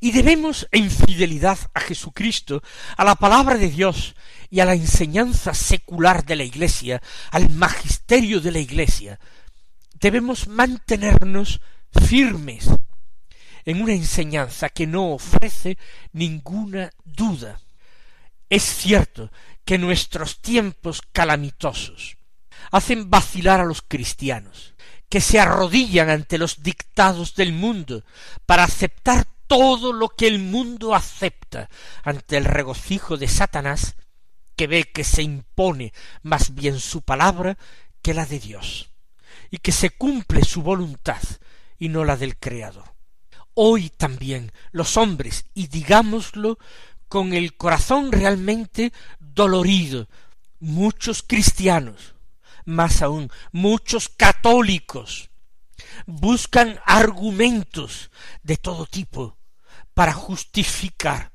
Y 0.00 0.12
debemos, 0.12 0.66
en 0.72 0.90
fidelidad 0.90 1.58
a 1.74 1.80
Jesucristo, 1.80 2.62
a 2.96 3.04
la 3.04 3.14
palabra 3.14 3.56
de 3.56 3.70
Dios 3.70 4.14
y 4.50 4.60
a 4.60 4.64
la 4.64 4.74
enseñanza 4.74 5.54
secular 5.54 6.24
de 6.24 6.36
la 6.36 6.44
Iglesia, 6.44 7.02
al 7.30 7.50
magisterio 7.50 8.40
de 8.40 8.52
la 8.52 8.58
Iglesia, 8.58 9.20
debemos 10.00 10.48
mantenernos 10.48 11.60
firmes 12.06 12.68
en 13.64 13.82
una 13.82 13.92
enseñanza 13.92 14.70
que 14.70 14.86
no 14.86 15.12
ofrece 15.12 15.76
ninguna 16.12 16.90
duda. 17.04 17.60
Es 18.48 18.62
cierto 18.62 19.30
que 19.64 19.76
nuestros 19.76 20.40
tiempos 20.40 21.02
calamitosos 21.12 22.16
hacen 22.70 23.10
vacilar 23.10 23.60
a 23.60 23.64
los 23.64 23.82
cristianos, 23.82 24.74
que 25.08 25.20
se 25.20 25.38
arrodillan 25.38 26.08
ante 26.10 26.38
los 26.38 26.62
dictados 26.62 27.34
del 27.34 27.52
mundo 27.52 28.04
para 28.46 28.64
aceptar 28.64 29.26
todo 29.46 29.92
lo 29.92 30.10
que 30.10 30.26
el 30.26 30.38
mundo 30.38 30.94
acepta 30.94 31.68
ante 32.02 32.36
el 32.36 32.44
regocijo 32.44 33.16
de 33.16 33.28
Satanás, 33.28 33.96
que 34.58 34.66
ve 34.66 34.90
que 34.90 35.04
se 35.04 35.22
impone 35.22 35.92
más 36.22 36.52
bien 36.52 36.80
su 36.80 37.02
palabra 37.02 37.56
que 38.02 38.12
la 38.12 38.26
de 38.26 38.40
Dios, 38.40 38.90
y 39.50 39.58
que 39.58 39.70
se 39.70 39.90
cumple 39.90 40.42
su 40.44 40.62
voluntad 40.62 41.22
y 41.78 41.88
no 41.88 42.04
la 42.04 42.16
del 42.16 42.36
Creador. 42.36 42.92
Hoy 43.54 43.88
también 43.88 44.50
los 44.72 44.96
hombres, 44.96 45.46
y 45.54 45.68
digámoslo 45.68 46.58
con 47.06 47.34
el 47.34 47.56
corazón 47.56 48.10
realmente 48.10 48.92
dolorido, 49.20 50.08
muchos 50.58 51.22
cristianos, 51.22 52.16
más 52.64 53.00
aún 53.00 53.30
muchos 53.52 54.08
católicos, 54.08 55.30
buscan 56.04 56.80
argumentos 56.84 58.10
de 58.42 58.56
todo 58.56 58.86
tipo 58.86 59.38
para 59.94 60.12
justificar 60.12 61.30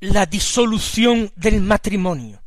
la 0.00 0.26
disolución 0.26 1.32
del 1.36 1.60
matrimonio 1.60 2.43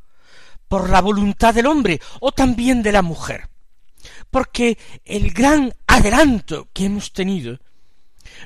por 0.67 0.89
la 0.89 1.01
voluntad 1.01 1.53
del 1.53 1.67
hombre 1.67 1.99
o 2.19 2.31
también 2.31 2.83
de 2.83 2.91
la 2.91 3.01
mujer. 3.01 3.49
Porque 4.29 4.77
el 5.05 5.31
gran 5.31 5.73
adelanto 5.87 6.69
que 6.73 6.85
hemos 6.85 7.13
tenido 7.13 7.59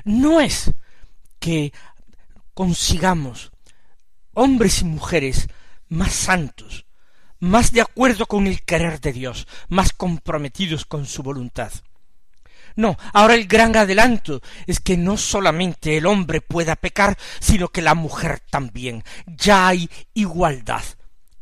no 0.04 0.40
es 0.40 0.72
que 1.38 1.72
consigamos 2.54 3.52
hombres 4.34 4.82
y 4.82 4.84
mujeres 4.84 5.48
más 5.88 6.12
santos, 6.12 6.86
más 7.38 7.72
de 7.72 7.80
acuerdo 7.80 8.26
con 8.26 8.46
el 8.46 8.62
querer 8.62 9.00
de 9.00 9.12
Dios, 9.12 9.46
más 9.68 9.92
comprometidos 9.92 10.86
con 10.86 11.06
su 11.06 11.22
voluntad. 11.22 11.72
No, 12.74 12.96
ahora 13.12 13.34
el 13.34 13.46
gran 13.46 13.76
adelanto 13.76 14.40
es 14.66 14.80
que 14.80 14.96
no 14.96 15.16
solamente 15.16 15.96
el 15.96 16.06
hombre 16.06 16.40
pueda 16.40 16.76
pecar, 16.76 17.18
sino 17.40 17.68
que 17.68 17.82
la 17.82 17.94
mujer 17.94 18.40
también. 18.50 19.04
Ya 19.26 19.68
hay 19.68 19.90
igualdad. 20.14 20.82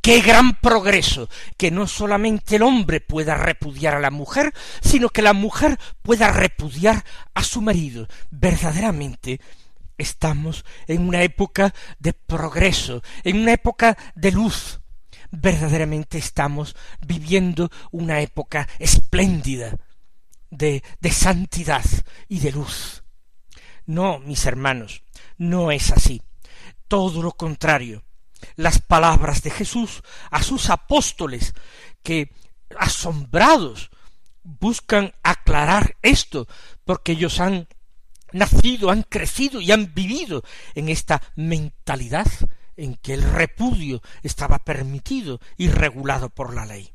Qué 0.02 0.22
gran 0.22 0.58
progreso 0.60 1.28
que 1.58 1.70
no 1.70 1.86
solamente 1.86 2.56
el 2.56 2.62
hombre 2.62 3.00
pueda 3.00 3.34
repudiar 3.34 3.94
a 3.94 4.00
la 4.00 4.10
mujer, 4.10 4.54
sino 4.80 5.10
que 5.10 5.20
la 5.20 5.34
mujer 5.34 5.78
pueda 6.02 6.32
repudiar 6.32 7.04
a 7.34 7.44
su 7.44 7.60
marido. 7.60 8.08
Verdaderamente 8.30 9.40
estamos 9.98 10.64
en 10.86 11.06
una 11.06 11.22
época 11.22 11.74
de 11.98 12.14
progreso, 12.14 13.02
en 13.24 13.40
una 13.40 13.52
época 13.52 13.98
de 14.14 14.32
luz. 14.32 14.80
Verdaderamente 15.30 16.16
estamos 16.16 16.74
viviendo 17.06 17.70
una 17.90 18.20
época 18.22 18.66
espléndida 18.78 19.76
de, 20.50 20.82
de 21.00 21.10
santidad 21.10 21.84
y 22.26 22.40
de 22.40 22.52
luz. 22.52 23.04
No, 23.84 24.18
mis 24.18 24.46
hermanos, 24.46 25.02
no 25.36 25.70
es 25.70 25.90
así. 25.90 26.22
Todo 26.88 27.22
lo 27.22 27.32
contrario. 27.32 28.02
Las 28.56 28.80
palabras 28.80 29.42
de 29.42 29.50
Jesús 29.50 30.02
a 30.30 30.42
sus 30.42 30.70
apóstoles, 30.70 31.54
que 32.02 32.32
asombrados 32.78 33.90
buscan 34.42 35.12
aclarar 35.22 35.96
esto, 36.02 36.46
porque 36.84 37.12
ellos 37.12 37.40
han 37.40 37.68
nacido, 38.32 38.90
han 38.90 39.02
crecido 39.02 39.60
y 39.60 39.72
han 39.72 39.94
vivido 39.94 40.42
en 40.74 40.88
esta 40.88 41.22
mentalidad 41.36 42.26
en 42.76 42.94
que 42.96 43.14
el 43.14 43.22
repudio 43.22 44.00
estaba 44.22 44.58
permitido 44.60 45.40
y 45.56 45.68
regulado 45.68 46.30
por 46.30 46.54
la 46.54 46.66
ley. 46.66 46.92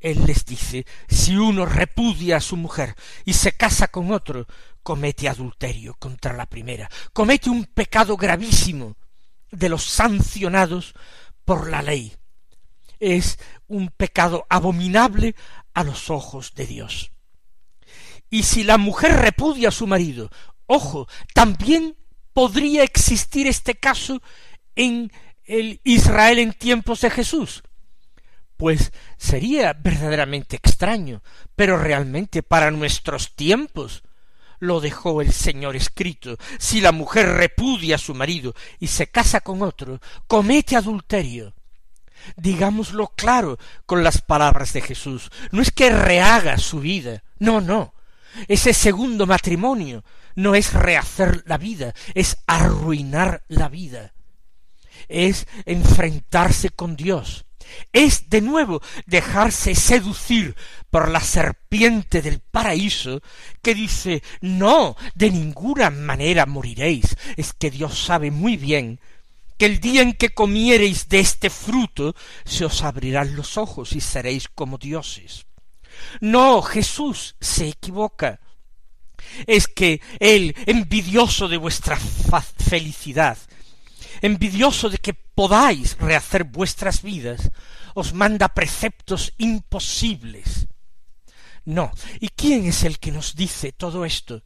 Él 0.00 0.24
les 0.26 0.44
dice, 0.44 0.86
si 1.08 1.36
uno 1.36 1.66
repudia 1.66 2.36
a 2.36 2.40
su 2.40 2.56
mujer 2.56 2.94
y 3.24 3.32
se 3.32 3.52
casa 3.52 3.88
con 3.88 4.12
otro, 4.12 4.46
comete 4.82 5.28
adulterio 5.28 5.94
contra 5.98 6.32
la 6.32 6.46
primera, 6.46 6.88
comete 7.12 7.50
un 7.50 7.64
pecado 7.64 8.16
gravísimo 8.16 8.96
de 9.50 9.68
los 9.68 9.84
sancionados 9.84 10.94
por 11.44 11.70
la 11.70 11.82
ley. 11.82 12.14
Es 13.00 13.38
un 13.66 13.88
pecado 13.88 14.46
abominable 14.48 15.34
a 15.74 15.84
los 15.84 16.10
ojos 16.10 16.54
de 16.54 16.66
Dios. 16.66 17.12
Y 18.30 18.42
si 18.42 18.64
la 18.64 18.78
mujer 18.78 19.12
repudia 19.12 19.68
a 19.68 19.72
su 19.72 19.86
marido, 19.86 20.30
ojo, 20.66 21.08
también 21.34 21.96
podría 22.32 22.82
existir 22.82 23.46
este 23.46 23.74
caso 23.74 24.20
en 24.76 25.10
el 25.44 25.80
Israel 25.82 26.38
en 26.38 26.52
tiempos 26.52 27.00
de 27.00 27.10
Jesús. 27.10 27.62
Pues 28.56 28.92
sería 29.16 29.72
verdaderamente 29.72 30.56
extraño, 30.56 31.22
pero 31.56 31.78
realmente 31.78 32.42
para 32.42 32.70
nuestros 32.70 33.34
tiempos 33.34 34.02
lo 34.58 34.80
dejó 34.80 35.20
el 35.20 35.32
Señor 35.32 35.76
escrito. 35.76 36.36
Si 36.58 36.80
la 36.80 36.92
mujer 36.92 37.28
repudia 37.28 37.96
a 37.96 37.98
su 37.98 38.14
marido 38.14 38.54
y 38.78 38.88
se 38.88 39.08
casa 39.08 39.40
con 39.40 39.62
otro, 39.62 40.00
comete 40.26 40.76
adulterio. 40.76 41.54
Digámoslo 42.36 43.08
claro 43.08 43.58
con 43.86 44.02
las 44.04 44.20
palabras 44.20 44.72
de 44.72 44.80
Jesús. 44.80 45.30
No 45.50 45.62
es 45.62 45.70
que 45.70 45.90
rehaga 45.90 46.58
su 46.58 46.80
vida. 46.80 47.22
No, 47.38 47.60
no. 47.60 47.94
Ese 48.46 48.74
segundo 48.74 49.26
matrimonio 49.26 50.04
no 50.34 50.54
es 50.54 50.72
rehacer 50.72 51.42
la 51.46 51.58
vida, 51.58 51.94
es 52.14 52.36
arruinar 52.46 53.42
la 53.48 53.68
vida. 53.68 54.12
Es 55.08 55.46
enfrentarse 55.64 56.70
con 56.70 56.96
Dios. 56.96 57.46
Es 57.92 58.30
de 58.30 58.40
nuevo 58.40 58.80
dejarse 59.06 59.74
seducir 59.74 60.56
por 60.90 61.08
la 61.08 61.20
serpiente 61.20 62.22
del 62.22 62.40
paraíso 62.40 63.22
que 63.62 63.74
dice 63.74 64.22
no, 64.40 64.96
de 65.14 65.30
ninguna 65.30 65.90
manera 65.90 66.46
moriréis. 66.46 67.16
Es 67.36 67.52
que 67.52 67.70
Dios 67.70 67.98
sabe 67.98 68.30
muy 68.30 68.56
bien 68.56 69.00
que 69.58 69.66
el 69.66 69.80
día 69.80 70.02
en 70.02 70.12
que 70.12 70.30
comiereis 70.30 71.08
de 71.08 71.20
este 71.20 71.50
fruto 71.50 72.14
se 72.44 72.64
os 72.64 72.82
abrirán 72.82 73.34
los 73.34 73.56
ojos 73.56 73.92
y 73.92 74.00
seréis 74.00 74.48
como 74.48 74.78
dioses. 74.78 75.46
No, 76.20 76.62
Jesús 76.62 77.34
se 77.40 77.68
equivoca. 77.68 78.40
Es 79.46 79.66
que 79.66 80.00
Él, 80.20 80.54
envidioso 80.66 81.48
de 81.48 81.56
vuestra 81.56 81.98
felicidad, 81.98 83.36
envidioso 84.22 84.90
de 84.90 84.98
que 84.98 85.14
podáis 85.14 85.96
rehacer 85.98 86.44
vuestras 86.44 87.02
vidas, 87.02 87.50
os 87.94 88.12
manda 88.12 88.48
preceptos 88.48 89.32
imposibles. 89.38 90.68
No. 91.64 91.92
¿Y 92.20 92.28
quién 92.30 92.66
es 92.66 92.84
el 92.84 92.98
que 92.98 93.12
nos 93.12 93.34
dice 93.36 93.72
todo 93.72 94.04
esto? 94.04 94.42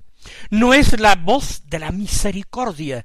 No 0.51 0.75
es 0.75 0.99
la 0.99 1.15
voz 1.15 1.63
de 1.67 1.79
la 1.79 1.91
misericordia, 1.91 3.05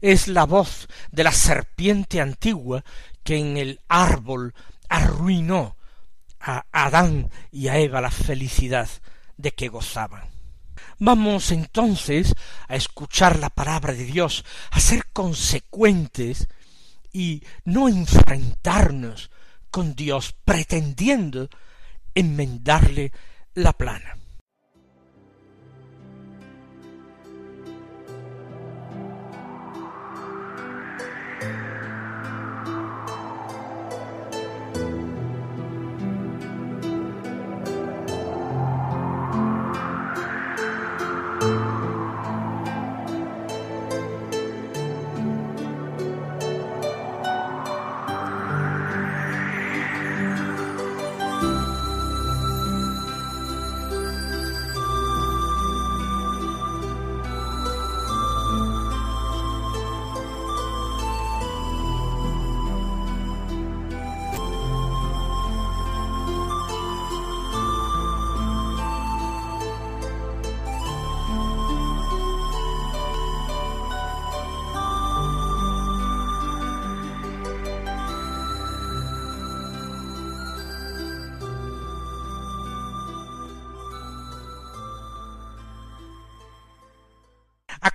es 0.00 0.28
la 0.28 0.44
voz 0.44 0.88
de 1.10 1.24
la 1.24 1.32
serpiente 1.32 2.20
antigua 2.20 2.84
que 3.22 3.36
en 3.38 3.56
el 3.56 3.80
árbol 3.88 4.54
arruinó 4.88 5.76
a 6.40 6.64
Adán 6.70 7.30
y 7.50 7.68
a 7.68 7.78
Eva 7.78 8.00
la 8.00 8.10
felicidad 8.10 8.88
de 9.36 9.52
que 9.52 9.68
gozaban. 9.68 10.35
Vamos 10.98 11.52
entonces 11.52 12.34
a 12.68 12.76
escuchar 12.76 13.38
la 13.38 13.50
palabra 13.50 13.92
de 13.92 14.04
Dios, 14.04 14.44
a 14.70 14.80
ser 14.80 15.06
consecuentes 15.12 16.48
y 17.12 17.42
no 17.64 17.88
enfrentarnos 17.88 19.30
con 19.70 19.94
Dios 19.94 20.34
pretendiendo 20.44 21.50
enmendarle 22.14 23.12
la 23.54 23.74
plana. 23.74 24.16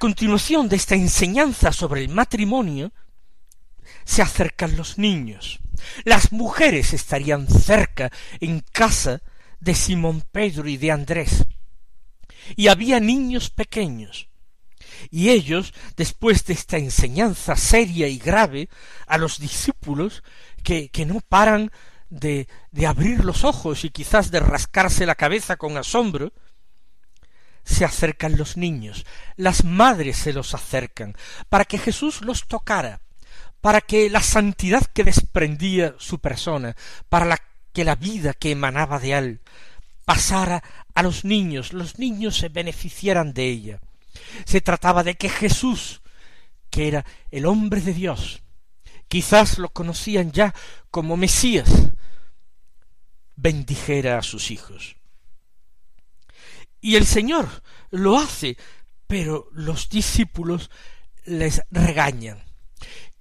Continuación 0.02 0.68
de 0.68 0.78
esta 0.78 0.96
enseñanza 0.96 1.72
sobre 1.72 2.02
el 2.02 2.10
matrimonio, 2.10 2.92
se 4.04 4.24
acercan 4.24 4.76
los 4.76 4.98
niños. 4.98 5.60
Las 6.06 6.32
mujeres 6.32 6.94
estarían 6.94 7.48
cerca 7.48 8.12
en 8.40 8.62
casa 8.62 9.22
de 9.60 9.76
Simón 9.76 10.24
Pedro 10.32 10.68
y 10.68 10.78
de 10.78 10.90
Andrés. 10.90 11.46
Y 12.56 12.70
había 12.70 13.00
niños 13.00 13.52
pequeños. 13.52 14.28
Y 15.12 15.30
ellos, 15.30 15.72
después 15.96 16.46
de 16.46 16.54
esta 16.54 16.80
enseñanza 16.80 17.56
seria 17.56 18.08
y 18.08 18.18
grave 18.18 18.70
a 19.06 19.20
los 19.20 19.38
discípulos, 19.38 20.24
que, 20.64 20.90
que 20.90 21.06
no 21.06 21.22
paran 21.22 21.72
de, 22.10 22.48
de 22.72 22.88
abrir 22.88 23.24
los 23.24 23.44
ojos 23.44 23.86
y 23.86 23.92
quizás 23.92 24.32
de 24.32 24.40
rascarse 24.40 25.06
la 25.06 25.14
cabeza 25.14 25.58
con 25.58 25.78
asombro, 25.78 26.34
se 27.72 27.86
acercan 27.86 28.38
los 28.38 28.58
niños, 28.58 29.06
las 29.36 29.64
madres 29.64 30.18
se 30.18 30.34
los 30.34 30.54
acercan, 30.54 31.16
para 31.50 31.66
que 31.66 31.78
Jesús 31.78 32.22
los 32.22 32.48
tocara, 32.48 33.02
para 33.62 33.82
que 33.82 34.10
la 34.10 34.22
santidad 34.22 34.86
que 34.94 35.04
desprendía 35.04 35.96
su 35.98 36.20
persona, 36.20 36.76
para 37.10 37.26
la, 37.26 37.38
que 37.74 37.84
la 37.84 37.96
vida 37.96 38.34
que 38.34 38.52
emanaba 38.52 39.00
de 39.00 39.14
él, 39.14 39.42
pasara 40.06 40.64
a 40.94 41.04
los 41.04 41.24
niños, 41.24 41.74
los 41.74 42.00
niños 42.00 42.38
se 42.38 42.50
beneficiaran 42.50 43.34
de 43.34 43.48
ella. 43.48 43.80
Se 44.46 44.62
trataba 44.62 45.04
de 45.04 45.16
que 45.16 45.30
Jesús, 45.30 46.02
que 46.70 46.88
era 46.88 47.06
el 47.30 47.46
hombre 47.46 47.82
de 47.82 47.94
Dios, 47.94 48.42
quizás 49.08 49.58
lo 49.58 49.70
conocían 49.70 50.32
ya 50.32 50.54
como 50.90 51.18
Mesías, 51.18 51.70
bendijera 53.36 54.18
a 54.18 54.24
sus 54.24 54.52
hijos. 54.52 54.96
Y 56.82 56.96
el 56.96 57.06
Señor 57.06 57.48
lo 57.92 58.18
hace, 58.18 58.58
pero 59.08 59.48
los 59.54 59.90
discípulos 59.90 60.72
les 61.26 61.62
regañan. 61.70 62.44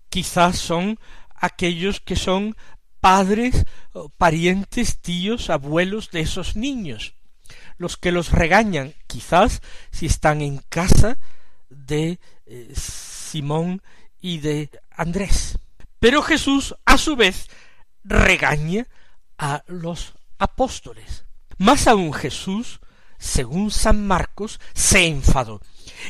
Quizás 0.08 0.58
son 0.58 0.98
aquellos 1.34 2.00
que 2.00 2.16
son 2.16 2.56
padres, 3.00 3.64
parientes, 4.18 5.00
tíos, 5.00 5.50
abuelos 5.50 6.10
de 6.10 6.20
esos 6.20 6.56
niños, 6.56 7.14
los 7.78 7.96
que 7.96 8.12
los 8.12 8.30
regañan, 8.30 8.94
quizás 9.06 9.62
si 9.90 10.06
están 10.06 10.40
en 10.42 10.58
casa 10.68 11.18
de 11.68 12.18
eh, 12.46 12.72
Simón 12.74 13.82
y 14.20 14.38
de 14.38 14.70
Andrés. 14.90 15.58
Pero 15.98 16.22
Jesús, 16.22 16.74
a 16.84 16.98
su 16.98 17.16
vez, 17.16 17.48
regaña 18.04 18.86
a 19.38 19.62
los 19.66 20.14
apóstoles. 20.38 21.24
Más 21.58 21.86
aún 21.86 22.12
Jesús, 22.12 22.80
según 23.20 23.70
San 23.70 24.04
Marcos, 24.04 24.58
se 24.74 25.06
enfadó. 25.06 25.60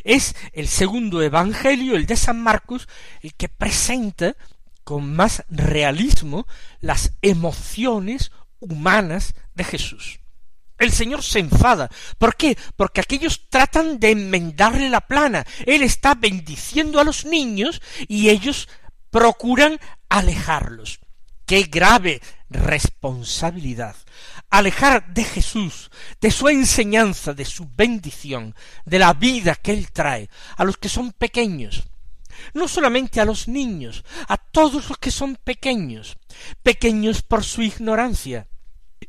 Es 0.05 0.35
el 0.53 0.69
segundo 0.69 1.21
evangelio, 1.21 1.97
el 1.97 2.07
de 2.07 2.17
San 2.17 2.41
Marcos, 2.41 2.89
el 3.21 3.35
que 3.35 3.49
presenta 3.49 4.37
con 4.85 5.15
más 5.15 5.45
realismo 5.49 6.47
las 6.81 7.13
emociones 7.21 8.33
humanas 8.61 9.35
de 9.55 9.65
Jesús. 9.65 10.21
El 10.79 10.93
Señor 10.93 11.23
se 11.23 11.41
enfada. 11.41 11.91
¿Por 12.17 12.37
qué? 12.37 12.57
Porque 12.77 13.03
aquellos 13.03 13.49
tratan 13.51 14.01
de 14.01 14.13
enmendarle 14.13 14.89
la 14.89 15.03
plana. 15.03 15.45
Él 15.67 15.83
está 15.83 16.15
bendiciendo 16.15 17.01
a 17.01 17.05
los 17.05 17.27
niños 17.27 17.83
y 18.09 18.31
ellos 18.31 18.69
procuran 19.11 19.79
alejarlos. 20.09 21.01
Qué 21.51 21.65
grave 21.65 22.23
responsabilidad. 22.49 23.97
Alejar 24.51 25.13
de 25.13 25.25
Jesús, 25.25 25.91
de 26.21 26.31
su 26.31 26.49
enseñanza, 26.49 27.35
de 27.35 27.45
su 27.45 27.69
bendición, 27.75 28.55
de 28.85 29.01
la 29.01 29.15
vida 29.15 29.57
que 29.57 29.73
Él 29.73 29.91
trae 29.91 30.31
a 30.57 30.63
los 30.63 30.77
que 30.77 30.89
son 30.89 31.11
pequeños, 31.11 31.89
no 32.55 32.69
solamente 32.69 33.21
a 33.21 33.25
los 33.25 33.49
niños, 33.49 34.05
a 34.29 34.37
todos 34.37 34.89
los 34.89 34.99
que 34.99 35.11
son 35.11 35.35
pequeños, 35.43 36.19
pequeños 36.63 37.23
por 37.23 37.43
su 37.43 37.63
ignorancia, 37.63 38.47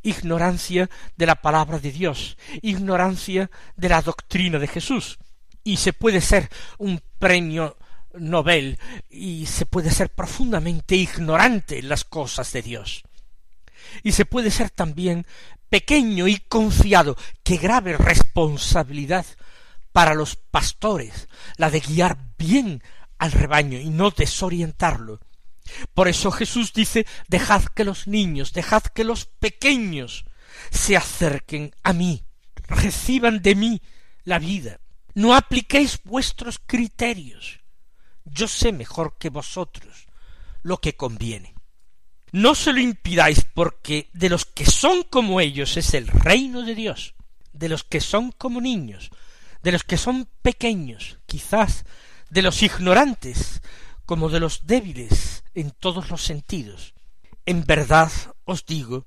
ignorancia 0.02 0.90
de 1.16 1.26
la 1.28 1.36
palabra 1.36 1.78
de 1.78 1.92
Dios, 1.92 2.40
ignorancia 2.64 3.52
de 3.76 3.90
la 3.90 4.02
doctrina 4.02 4.58
de 4.58 4.68
Jesús. 4.68 5.20
Y 5.64 5.78
se 5.78 5.94
puede 5.94 6.22
ser 6.22 6.50
un 6.80 7.04
premio 7.20 7.78
Nobel 8.14 8.80
y 9.10 9.46
se 9.46 9.66
puede 9.66 9.92
ser 9.92 10.10
profundamente 10.10 10.96
ignorante 10.96 11.80
en 11.80 11.90
las 11.90 12.04
cosas 12.04 12.52
de 12.54 12.62
Dios. 12.62 13.04
Y 14.04 14.12
se 14.12 14.26
puede 14.26 14.52
ser 14.52 14.70
también 14.70 15.26
pequeño 15.70 16.28
y 16.28 16.38
confiado. 16.38 17.16
Qué 17.44 17.58
grave 17.58 17.98
responsabilidad 17.98 19.26
para 19.92 20.14
los 20.14 20.36
pastores 20.36 21.28
la 21.58 21.70
de 21.70 21.80
guiar 21.80 22.18
bien 22.38 22.84
al 23.18 23.32
rebaño 23.32 23.80
y 23.80 23.90
no 23.90 24.12
desorientarlo. 24.12 25.20
Por 25.94 26.08
eso 26.08 26.32
Jesús 26.32 26.74
dice 26.74 27.06
dejad 27.28 27.64
que 27.66 27.84
los 27.84 28.08
niños, 28.08 28.54
dejad 28.54 28.84
que 28.84 29.04
los 29.04 29.26
pequeños 29.26 30.26
se 30.70 30.98
acerquen 30.98 31.74
a 31.84 31.94
mí, 31.94 32.24
reciban 32.68 33.42
de 33.42 33.56
mí 33.56 33.82
la 34.24 34.40
vida. 34.40 34.80
No 35.14 35.36
apliquéis 35.36 36.00
vuestros 36.04 36.60
criterios. 36.66 37.61
Yo 38.26 38.48
sé 38.48 38.72
mejor 38.72 39.18
que 39.18 39.30
vosotros 39.30 40.08
lo 40.64 40.78
que 40.78 40.96
conviene. 40.96 41.56
No 42.32 42.56
se 42.56 42.72
lo 42.72 42.80
impidáis 42.80 43.46
porque 43.54 44.10
de 44.14 44.30
los 44.30 44.46
que 44.46 44.66
son 44.66 45.04
como 45.04 45.42
ellos 45.42 45.76
es 45.78 45.94
el 45.94 46.08
reino 46.08 46.62
de 46.62 46.76
Dios, 46.76 47.14
de 47.52 47.68
los 47.68 47.84
que 47.84 48.00
son 48.00 48.32
como 48.32 48.62
niños, 48.62 49.10
de 49.64 49.74
los 49.74 49.84
que 49.84 49.98
son 49.98 50.30
pequeños, 50.42 51.20
quizás 51.26 51.84
de 52.30 52.42
los 52.42 52.64
ignorantes, 52.64 53.62
como 54.06 54.30
de 54.30 54.40
los 54.40 54.66
débiles 54.66 55.44
en 55.54 55.72
todos 55.72 56.10
los 56.10 56.24
sentidos. 56.24 56.94
En 57.46 57.66
verdad 57.66 58.12
os 58.46 58.66
digo 58.66 59.06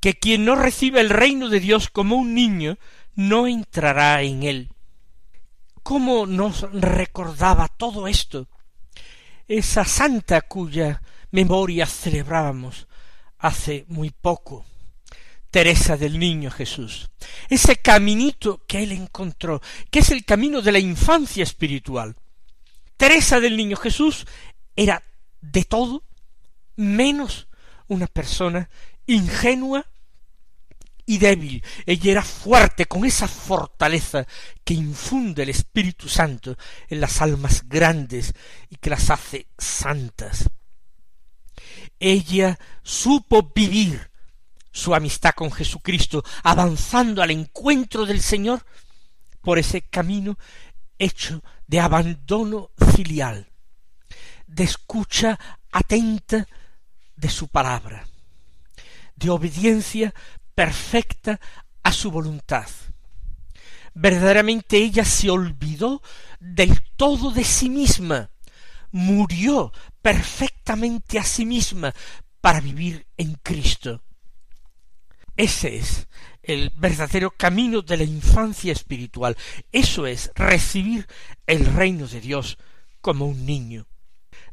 que 0.00 0.14
quien 0.14 0.44
no 0.44 0.54
recibe 0.54 1.00
el 1.00 1.10
reino 1.10 1.48
de 1.48 1.60
Dios 1.60 1.88
como 1.88 2.16
un 2.16 2.34
niño, 2.34 2.78
no 3.14 3.46
entrará 3.46 4.22
en 4.22 4.42
él. 4.42 4.73
¿Cómo 5.84 6.24
nos 6.24 6.62
recordaba 6.72 7.68
todo 7.68 8.08
esto? 8.08 8.48
Esa 9.46 9.84
santa 9.84 10.40
cuya 10.40 11.02
memoria 11.30 11.84
celebrábamos 11.84 12.88
hace 13.36 13.84
muy 13.88 14.08
poco, 14.08 14.64
Teresa 15.50 15.98
del 15.98 16.18
Niño 16.18 16.50
Jesús, 16.50 17.10
ese 17.50 17.76
caminito 17.76 18.64
que 18.66 18.82
él 18.82 18.92
encontró, 18.92 19.60
que 19.90 19.98
es 19.98 20.08
el 20.08 20.24
camino 20.24 20.62
de 20.62 20.72
la 20.72 20.78
infancia 20.78 21.42
espiritual, 21.42 22.16
Teresa 22.96 23.38
del 23.38 23.54
Niño 23.54 23.76
Jesús 23.76 24.26
era 24.76 25.02
de 25.42 25.64
todo 25.64 26.02
menos 26.76 27.46
una 27.88 28.06
persona 28.06 28.70
ingenua 29.04 29.84
y 31.06 31.18
débil. 31.18 31.62
Ella 31.86 32.12
era 32.12 32.22
fuerte 32.22 32.86
con 32.86 33.04
esa 33.04 33.28
fortaleza 33.28 34.26
que 34.64 34.74
infunde 34.74 35.42
el 35.42 35.50
Espíritu 35.50 36.08
Santo 36.08 36.56
en 36.88 37.00
las 37.00 37.20
almas 37.20 37.68
grandes 37.68 38.32
y 38.70 38.76
que 38.76 38.90
las 38.90 39.10
hace 39.10 39.48
santas. 39.58 40.48
Ella 41.98 42.58
supo 42.82 43.52
vivir 43.54 44.10
su 44.70 44.94
amistad 44.94 45.34
con 45.34 45.52
Jesucristo, 45.52 46.24
avanzando 46.42 47.22
al 47.22 47.30
encuentro 47.30 48.04
del 48.04 48.20
Señor 48.20 48.66
por 49.40 49.58
ese 49.58 49.82
camino 49.82 50.36
hecho 50.98 51.42
de 51.66 51.80
abandono 51.80 52.70
filial, 52.94 53.48
de 54.46 54.64
escucha 54.64 55.38
atenta 55.70 56.48
de 57.14 57.30
su 57.30 57.48
palabra, 57.48 58.06
de 59.14 59.30
obediencia 59.30 60.12
perfecta 60.54 61.40
a 61.82 61.92
su 61.92 62.10
voluntad. 62.10 62.68
Verdaderamente 63.94 64.76
ella 64.76 65.04
se 65.04 65.30
olvidó 65.30 66.02
del 66.40 66.80
todo 66.96 67.30
de 67.30 67.44
sí 67.44 67.70
misma, 67.70 68.30
murió 68.90 69.72
perfectamente 70.02 71.18
a 71.18 71.24
sí 71.24 71.46
misma 71.46 71.94
para 72.40 72.60
vivir 72.60 73.06
en 73.16 73.34
Cristo. 73.34 74.02
Ese 75.36 75.76
es 75.76 76.06
el 76.42 76.70
verdadero 76.76 77.30
camino 77.30 77.82
de 77.82 77.96
la 77.96 78.04
infancia 78.04 78.72
espiritual. 78.72 79.36
Eso 79.72 80.06
es 80.06 80.30
recibir 80.34 81.06
el 81.46 81.66
reino 81.66 82.06
de 82.06 82.20
Dios 82.20 82.58
como 83.00 83.26
un 83.26 83.44
niño, 83.44 83.86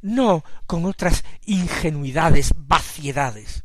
no 0.02 0.44
con 0.66 0.86
otras 0.86 1.24
ingenuidades, 1.46 2.54
vaciedades. 2.58 3.64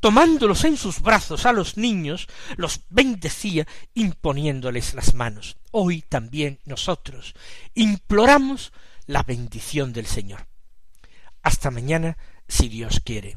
Tomándolos 0.00 0.64
en 0.64 0.76
sus 0.76 1.00
brazos 1.00 1.46
a 1.46 1.52
los 1.52 1.76
niños, 1.76 2.28
los 2.56 2.80
bendecía 2.88 3.66
imponiéndoles 3.94 4.94
las 4.94 5.14
manos. 5.14 5.56
Hoy 5.70 6.02
también 6.02 6.60
nosotros 6.64 7.34
imploramos 7.74 8.72
la 9.06 9.22
bendición 9.22 9.92
del 9.92 10.06
Señor. 10.06 10.46
Hasta 11.42 11.70
mañana, 11.70 12.16
si 12.46 12.68
Dios 12.68 13.00
quiere. 13.04 13.36